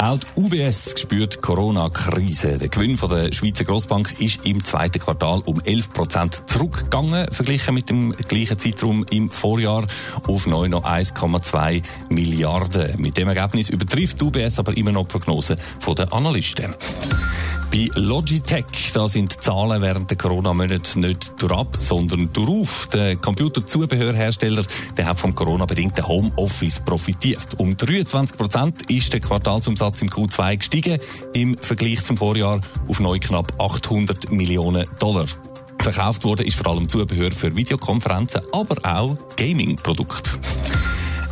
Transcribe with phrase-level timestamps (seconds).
[0.00, 2.58] Auch die UBS spürt Corona-Krise.
[2.58, 7.74] Der Gewinn von der Schweizer Grossbank ist im zweiten Quartal um 11 Prozent zurückgegangen, verglichen
[7.74, 9.84] mit dem gleichen Zeitraum im Vorjahr
[10.28, 13.00] auf neu noch 1,2 Milliarden.
[13.00, 15.56] Mit dem Ergebnis übertrifft die UBS aber immer noch die Prognosen
[15.96, 16.76] der Analysten.
[17.70, 22.88] Bei Logitech da sind die Zahlen während der Corona-Monate nicht durchab, sondern durchauf.
[22.92, 24.62] Der Computerzubehörhersteller
[24.96, 27.58] der hat vom Corona-bedingten Homeoffice profitiert.
[27.58, 30.98] Um 23 Prozent ist der Quartalsumsatz im Q2 gestiegen,
[31.34, 35.26] im Vergleich zum Vorjahr auf neu knapp 800 Millionen Dollar.
[35.78, 40.30] Verkauft wurde ist vor allem Zubehör für Videokonferenzen, aber auch Gaming-Produkte.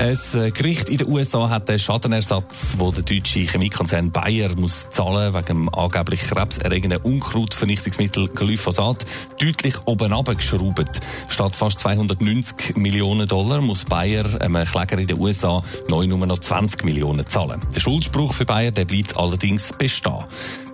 [0.00, 4.88] Ein äh, Gericht in den USA hat den Schadenersatz, den der deutsche Chemiekonzern Bayer muss
[4.88, 9.04] zahlen wegen dem angeblich krebserregenden Unkrautvernichtungsmittel Glyphosat
[9.38, 11.00] deutlich oben abgeschraubt.
[11.28, 16.38] Statt fast 290 Millionen Dollar muss Bayer einem Kläger in den USA neu nur noch
[16.38, 17.60] 20 Millionen zahlen.
[17.74, 20.24] Der Schuldspruch für Bayer der bleibt allerdings bestehen.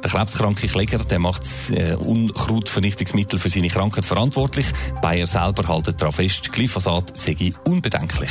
[0.04, 4.66] Der krebskranke Kläger der macht äh, Unkrautvernichtungsmittel für seine Krankheit verantwortlich.
[5.02, 8.30] Bayer selber hält darauf fest, Glyphosat sei unbedenklich.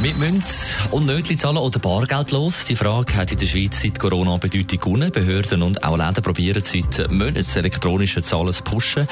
[0.00, 0.44] Wir müssen
[0.90, 2.64] unnötig zahlen oder bargeldlos.
[2.64, 5.10] Die Frage hat in der Schweiz seit Corona Bedeutung gewonnen.
[5.12, 9.08] Behörden und auch Läden probieren seit Monaten das elektronische Zahlen zu pushen.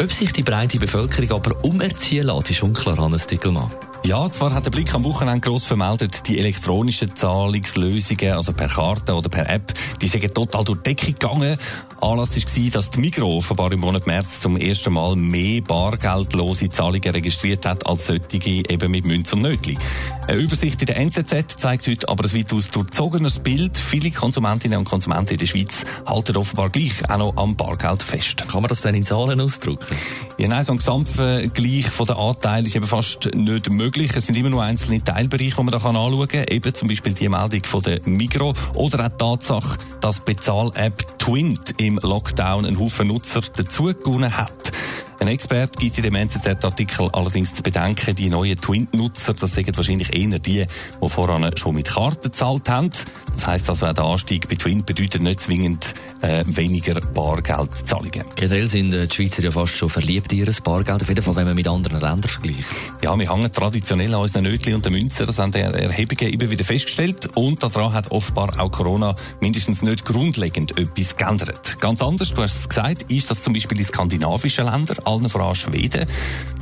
[0.00, 3.70] Ob sich die breite Bevölkerung aber umerziehen lässt, ist unklar, Hannes Dickelmann.
[4.06, 9.14] Ja, zwar hat der Blick am Wochenende gross vermeldet, die elektronischen Zahlungslösungen, also per Karte
[9.14, 11.56] oder per App, die sind total durch die Decke gegangen.
[12.02, 17.00] Anlass war, dass die Migros offenbar im Monat März zum ersten Mal mehr bargeldlose Zahlungen
[17.00, 19.78] registriert hat als solche eben mit Münz und Nötli.
[20.26, 23.78] Eine Übersicht in der NZZ zeigt heute aber ein weitaus durchzogenes Bild.
[23.78, 28.46] Viele Konsumentinnen und Konsumenten in der Schweiz halten offenbar gleich auch noch am Bargeld fest.
[28.48, 29.96] Kann man das dann in Zahlen ausdrücken?
[30.36, 33.93] Ja, nein, so ein Gesamtvergleich von den Anteilen ist eben fast nicht möglich.
[33.96, 36.44] Es sind immer nur einzelne Teilbereiche, die man da anschauen kann.
[36.48, 41.18] Eben zum Beispiel die Meldung von der Migros oder auch die Tatsache, dass die Bezahl-App
[41.20, 44.72] Twint im Lockdown einen Haufen Nutzer dazugewonnen hat.
[45.20, 50.12] Ein Experte gibt in dem NZZ-Artikel allerdings zu bedenken, die neuen Twint-Nutzer, das sind wahrscheinlich
[50.12, 52.90] eher die, die voran schon mit Karten gezahlt haben.
[53.34, 55.94] Das heisst also, auch der Anstieg bei Twint bedeutet nicht zwingend
[56.24, 58.24] äh, weniger Bargeldzahlungen.
[58.34, 61.36] Generell sind äh, die Schweizer ja fast schon verliebt in ihr Bargeld, auf jeden Fall,
[61.36, 62.68] wenn man mit anderen Ländern vergleicht.
[63.02, 66.50] Ja, wir hängen traditionell an unseren Nötli und den Münzen, das haben die Erhebungen immer
[66.50, 71.76] wieder festgestellt und daran hat offenbar auch Corona mindestens nicht grundlegend etwas geändert.
[71.80, 75.54] Ganz anders, du hast es gesagt, ist das zum Beispiel in skandinavischen Ländern, allen voran
[75.54, 76.06] Schweden.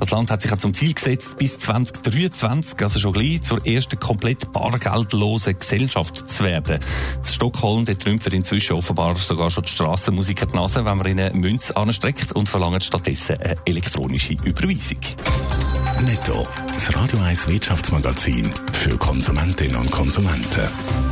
[0.03, 4.51] Das Land hat sich zum Ziel gesetzt, bis 2023, also schon gleich, zur ersten komplett
[4.51, 6.81] bargeldlosen Gesellschaft zu werden.
[7.19, 11.39] In Stockholm, der trümpft inzwischen offenbar sogar schon die Strassenmusiker die Nase, wenn man ihnen
[11.39, 14.99] Münze anstreckt und verlangt stattdessen eine elektronische Überweisung.
[16.01, 21.12] Netto, das Radio 1 Wirtschaftsmagazin für Konsumentinnen und Konsumenten.